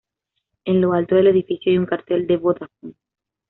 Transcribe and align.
En 0.65 0.81
lo 0.81 0.93
alto 0.93 1.13
del 1.13 1.27
edificio 1.27 1.69
hay 1.71 1.77
un 1.77 1.85
cartel 1.85 2.25
de 2.25 2.37
Vodafone. 2.37 2.95